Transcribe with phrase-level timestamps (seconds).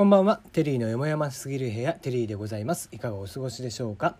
[0.00, 0.40] こんばんは。
[0.52, 2.88] テリーのよもやますぎる部屋テリーでございます。
[2.90, 4.16] いかがお過ごしでしょうか？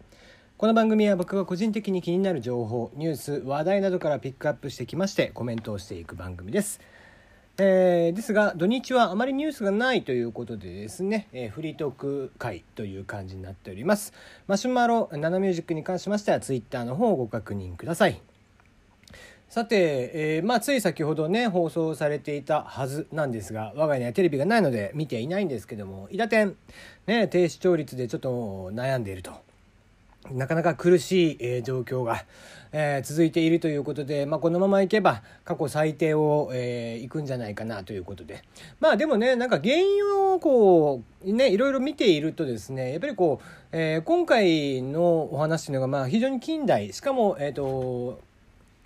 [0.58, 6.82] この番組は僕が個人的に気になる情報ニュース話題などからピックアップしてきましてコメントをしていく番組です。
[7.56, 14.12] えー、ですが土日はあまりニュースがないということでですね、えー、フリートーク会という感じになっております。
[14.48, 18.20] マシュマロナナミュージックに関しましてはツイッターの方をご確認ください。
[19.50, 26.54] さて、えー、まあ、つい先ほどね放送されていたはずなんですが我が家にはテレビがないので見ていないんですけども「伊田店」
[27.08, 29.32] ね低視聴率でちょっと悩んでいると。
[30.30, 32.24] なかなか苦しい、えー、状況が、
[32.72, 38.44] えー、続いているということで、まあ、このままいけば過去最低を、えー、いくんじゃないかなということで
[38.80, 48.20] まあでもねなんか原因をこうねいろいろ見ているとですねやっぱりこう、えー、今回のお話というのがまあ非常に近代しかもえっ、ー、と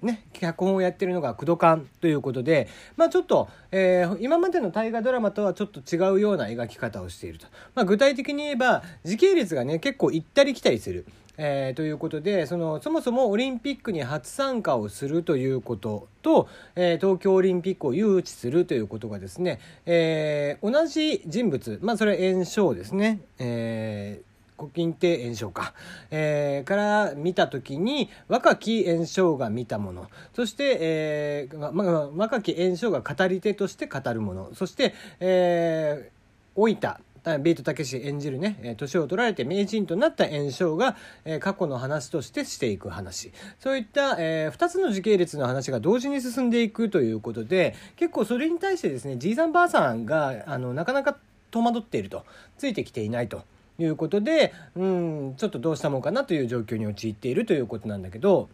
[0.03, 11.07] ね、脚本をやってるのが工藤館ということで、まあ、ちょっと、えー、今までの大河ドラマとはちょっと違うような描き方をしていると、まあ、具体的に言えば時系列がね結構行ったり来たりする。
[11.37, 25.75] えー、ということでそのそもそもオリンピックに初参加をするということと、えー、東京オリンピックを誘致するということがですね、え、同じ人物まあそれは炎症ですね、えー古今亭炎症か、
[26.11, 30.09] えー、から見た時に若き炎症が見たもの。
[30.35, 34.55] そして、えーまあ、若き炎症が語り手として語るもの。
[34.55, 37.01] そして、えー、老いた
[37.41, 40.95] ビートたけし演じるね年を取られて名人となった炎症が、
[41.25, 43.33] えー、過去の話としてしていく話。
[43.59, 51.17] そういった、えー、2つの時系列の話が同時に進んでいくということで結構それに対してですねじいさんばあさんがあのなかなか
[51.51, 52.25] 戸惑っていると。
[52.59, 53.43] ついてきていないと。
[53.79, 58.49] いうことで、うん、ちょっとどうしたもんかなという状況に陥っているということなんだけど、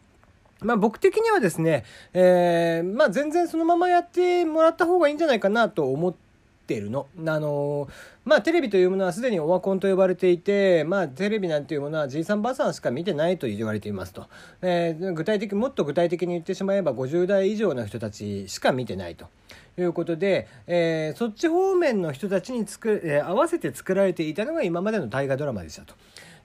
[0.61, 6.30] まあ僕的にはですね、えー、まあ全然そのままやってもらった方がいいんじゃないかなと思って
[6.75, 7.09] いるの。
[7.27, 7.89] あの
[8.25, 14.27] まあテレビというものはすでにオワコンと呼ばれていて、まあテレビなんていうものはじいさんばあさんしか見てないと言われていますと。
[14.63, 19.27] えー、具体的、もっと具体的に言ってしまえば50代以上の人たちしか見てないと。
[19.79, 25.95] いうことで、えー、そっち方面の人たちに作、えー、合わせて作られていたのが今までの大河ドラマでしたと。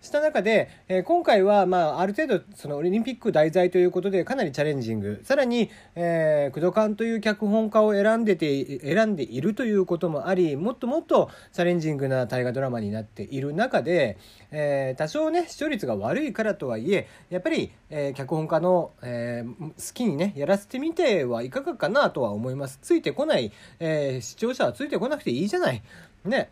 [0.06, 5.22] した中で、えー、今回は、まあ、ある程度そのオリンピック題材ということでかなりチャレンジング。
[5.24, 14.18] さらに、えー、工藤館という脚本家を選んでて選んでいるということもありもっともっとチャレンジングな大河ドラマになっている中で、
[14.52, 22.80] えー、多少ね視聴率が悪いからとはいえやっぱり、えー、脚本家の、えー、好きにねやらせてみてはいかがかなとは思います。
[22.82, 25.82] ついてこない、えー、視聴者はついてこなくていいじゃない。
[26.24, 26.50] ね。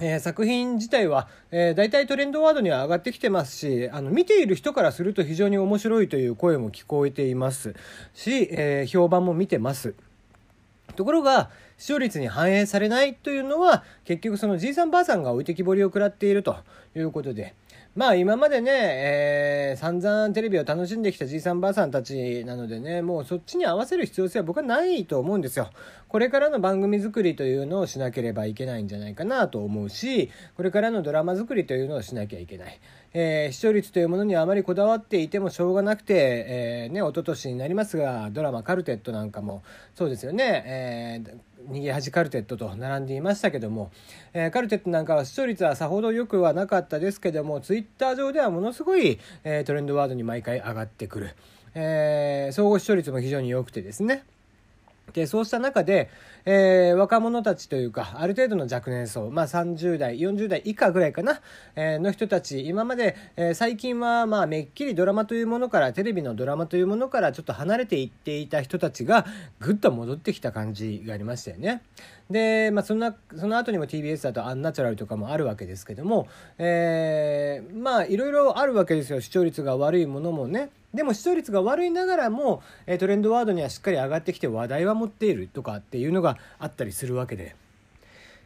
[0.00, 7.74] えー、作品自体は、えー、大体トレンドワードには上がってきてますしあの見ている人からすると非常に面白いという声も聞こえています
[8.14, 9.94] し、えー、評判も見てます。
[10.96, 16.56] ところが視聴率に反映されないというのは結局そのじいさんばあさんが置いてきぼりを食らっていると
[16.94, 17.54] いうことで
[17.94, 25.68] まあ今までね、えー、散々テレビを楽しんできたじいさんばあさんたちなのでね、もうそっちに合わせる必要性は僕はないと思うんですよ。
[26.08, 32.80] これからの番組作りというのをしなければいけないんじゃないかなと思うし、これからのドラマ作りというのをしなきゃいけない。
[33.12, 36.14] えー、視聴率というものにあまりこだわっていてもしょうがなくて、
[36.48, 39.62] えー、ね、一昨年になりますが、ドラマカルテットなんかも
[39.94, 43.90] そうですよね、えー逃げ恥カルテットと並んでいましたけども、
[44.32, 51.34] えー、カルテットなんかは視聴率はさほど良くはなかったですけどもツイッター上ではものすごい、えー、トレンドワードに毎回上がってくる、
[51.74, 54.24] えー、総合視聴率も非常に良くてですね。
[55.12, 56.08] でそうした中で、
[56.44, 61.40] えー、若者たちというかある程度の若年層、まあ、30代40代以下ぐらいかな、
[61.76, 69.26] えー、の人たち今まで、えー、最近はまあめっきりドラマというものからテレビのドラマというものからちょっと離れていっていた人たちが
[69.60, 71.82] ぐっと戻ってきた感じがありましたよね。
[72.30, 80.70] で、まあ、そのその後にも TBS だとアンナチュラルとかもあるわけですけども、え、まあいろいろあるわけですよ視聴率が悪いものもね。
[80.94, 87.56] でも視聴率が悪いながらも、えトレンドワードにはしっかり上がってきて話題は持っているとかっていうのがあったりするわけで。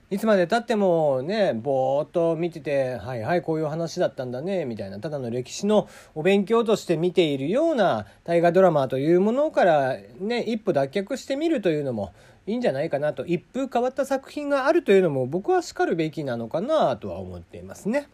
[0.08, 12.12] いつまでたってもねぼーっと見ててはいはいこういう話だったんだねみたいなただの歴史のお勉強として見ているような大河ドラマというものからね一歩脱却してみるというのも
[12.46, 18.06] いいんじゃないかなと一風変わった作品があるというのも僕はしかるべきなのかなとは思っていますね。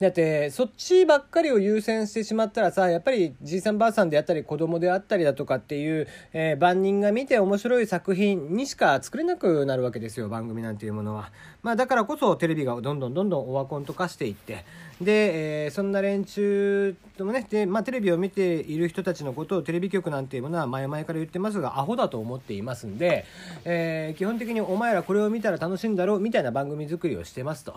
[0.00, 11.30] だってそっちばっかりを優先してしまったらさやっぱりじいさんばあさんであったり子供であったりだとかっていう、えー、万人が見て面白い作品にしか作れなくなるわけですよ番組なんていうものは。
[11.62, 14.64] まあ、だからこそテレビがどんどんどんどんオワコンと化していって
[15.00, 23.26] で、えー、そんな連中ともねで、まあ、テレビを見ている人たちのことをテレビ局なんていうものは前々から言ってますがアホだと思っていますんで、
[23.64, 27.76] えー、基本的にお前らこれを見たら楽しいんだろうみたいな番組作りをしてますと。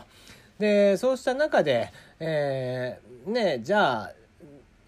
[0.63, 4.11] でそうした中で、えー、ねじゃあ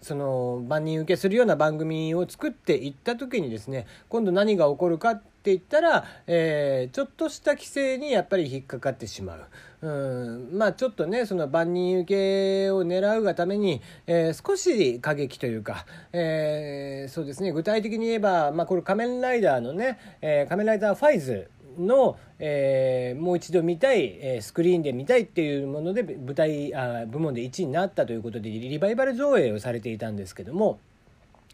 [0.00, 9.40] その万人受けするような番組を作っていった時にですね今度何が起こるかって言ったら、えー、ちょっとした規制にやっぱり引っかかってしまう。
[9.82, 9.88] う
[10.54, 15.84] んまあちょっとねその万人受けを狙うがために、えー、少し過激というか、
[16.14, 30.78] えー、そうですね具体的に言えば、まあ、これ仮面ライダーのね、えー、仮面ライダーファイズの、えー、もう一度見たい、えー、スクリーンで見たいっていうもので舞台あ部門で1位になったということでリバイバル上映をされていたんですけども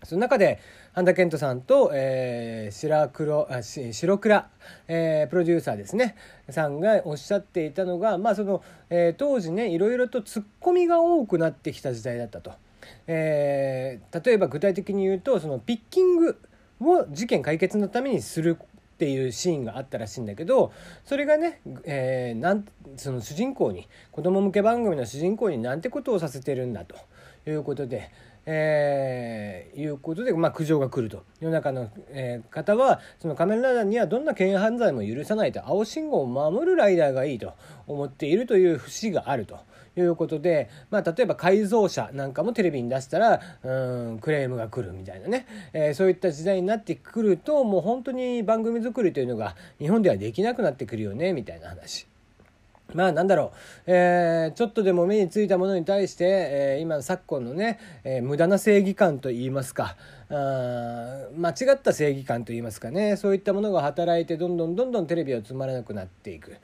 [0.04, 0.60] その中で
[0.92, 4.48] 半田健人さんと、えー、白黒あ白倉、
[4.88, 6.16] えー、プロデューサーですね
[6.50, 12.52] さんがおっしゃっていたのが、まあそのえー、当時ねいろいろとツッコミが多くなってきた時代だったと。
[13.06, 16.38] えー、例えば具体的に言うとそのピッキング
[16.80, 18.58] を事件解決のためにする
[19.02, 20.70] っていうシーンがあったらしいんだけど
[21.04, 22.64] それがね、えー、なん
[22.96, 26.94] その主人公に子供向け番組の主人公になんてことをさせてるんだと
[27.50, 28.10] いうことで。
[28.46, 37.54] えー、いうことで、まあ、苦情が来ると世の中の、えー、方はその仮面ライダーにはどんな軽犯罪も許さないと青信号を守るライダーがいいと
[37.86, 39.58] 思っているという節があると。
[39.94, 52.06] いうことで、まあ、例えば改造車なんかもテレビに出したらうんクレームが来るみたいなね、えー、そういった時代になってくるともう本当に番組作りというのが日本ではできなくなってくるよねみたいな話。
[52.94, 53.52] まあなんだろ
[53.86, 59.96] う、えー、ちょっとでも目についたものに対して、えー、今昨今のね、えー、無駄な正義感といいますか。
[60.30, 63.16] あ間違った正義感といいますかね。
[63.16, 66.56] そういったものが働いてどんどんどんどんテレビはつまらなくなっていく。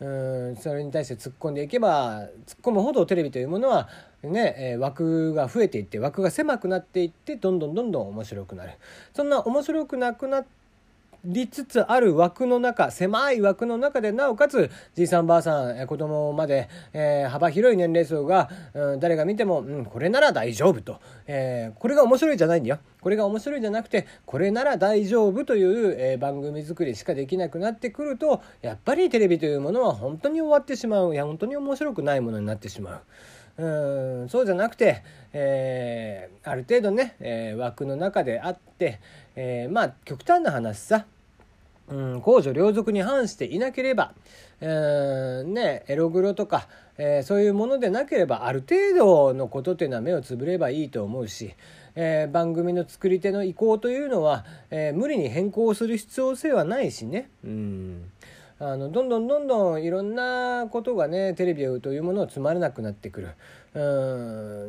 [0.00, 2.28] うんそれに対して突っ込んでいけば突っ
[2.60, 3.88] 込むほどテレビというものは
[4.24, 8.72] ね、えー、枠が増えていって枠が狭くなっていってどんどんどんどん面白くなる。
[9.14, 10.44] そんな面白くなくな
[11.24, 22.78] りつつある枠の中狭い枠の中でなおかつじいさんばあさん子供まで、えー、幅広い年齢層が、うん、誰が見ても、うん、これなら大丈夫と、えー、これが面白いじゃないんだよ。
[23.00, 31.14] これが面白いじゃなくてこれなら大丈夫という、えー、番組作りしかできなくなってくるとやっぱりテレビというものは本当に終わってしまう。
[31.14, 33.00] いや本当に面白くないものになってしまう。
[33.58, 35.02] うんそうじゃなくて、
[35.32, 39.00] えー、ある程度ね、えー、枠の中であって、
[39.36, 41.06] えー、まあ極端な話さ
[41.88, 44.14] うん、公序良俗に反していなければ、
[44.60, 51.54] えー、ね、エログロとか、えー、そういうものでなければある程度のことっていうのは目をつぶればいいと思うし、
[51.94, 57.28] えー、番組の作り手の意向というのは、え無理に変更する必要性はないしね。
[57.44, 58.11] うん
[58.64, 63.34] あのどんどんどんどんいろんなことがねテレビというものをつまらなくなってくる。
[63.74, 63.80] う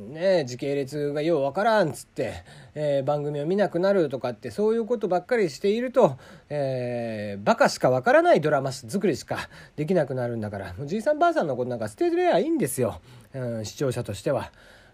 [0.09, 2.43] んね時系列がようわからんっつって、
[2.73, 6.17] えー、番組を見なくなるとかってそういうことばっかりしていると、
[6.49, 12.99] えー、バカしかわからないドラマ作りしかできなくなるんだからじいさんばあさんのことなんか捨てればいいんですよ、
[13.33, 14.51] うん、視聴者としては。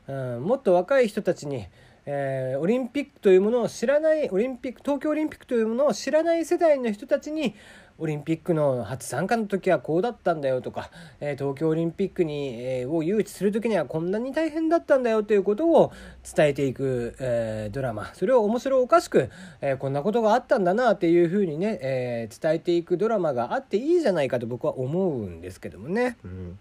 [0.07, 1.68] うんもっと若い人たちに
[2.12, 7.54] えー、オリンピックというものを知らないオリンピック東京オリンピックというものを知らない世代の人たちに
[8.00, 10.90] オリンピックの初参加の時はこうだったんだよとか、
[11.20, 15.92] えー、東京オリンピックに、えー、を誘致する時にはこんなに大変だったんだよということを
[16.36, 19.30] 伝えていく、えー、ドラマそれを面白おかしく、
[19.62, 26.18] えこんなことがあったんだなっていうふうにね、え伝えていくドラマがあっていいじゃないかと僕は思うんですけどもね。
[26.24, 26.60] うん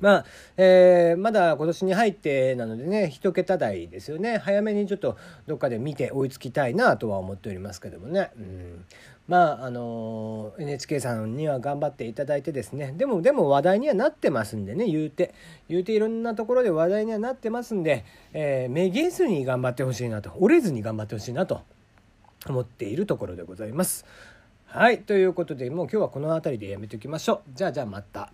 [0.00, 0.24] まあ、
[0.56, 4.38] えー、まだ今年に入ってなのでね、一桁台ですよね。
[4.38, 8.30] 早めにちょっとどっかで見て追いつきたいなとは思っておりますけどもね。
[8.36, 8.84] うん、
[9.26, 12.94] まあ、あのー、NHK さんには頑張っていただいてですね。
[12.96, 15.34] でも、でも話題にはなってますんでね、言うて。
[15.68, 21.62] 言うていろんなところで話題にはなってますんで、えー、めげずに頑張ってほしいなと、折れずに頑張ってほしいなと
[22.48, 24.06] 思っているところでございます。
[24.66, 27.50] はい、ということで、もう今日はこの辺りでやめておきましょう。
[27.54, 28.32] じゃあ、じゃあまた。